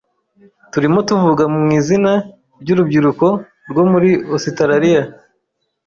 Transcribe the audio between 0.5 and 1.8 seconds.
Turimo tuvuga mu